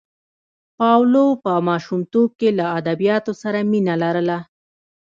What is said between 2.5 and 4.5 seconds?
له ادبیاتو سره مینه لرله.